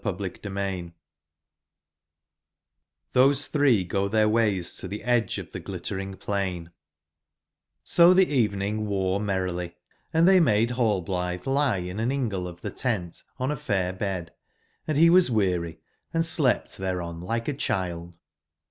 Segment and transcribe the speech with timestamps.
[0.03, 0.49] I02 Chapter
[3.13, 6.31] XTlXbose three go their ways to the edge of the 6 li tterin g p
[6.31, 6.71] lain ^
[7.85, 9.75] ^ O the eveningworemerrily;&
[10.11, 14.33] they made Rallblithe lie in an ingle or the tent on a fair bed,
[14.87, 15.79] and he was |] weary,&
[16.19, 18.15] slept thereon like a child.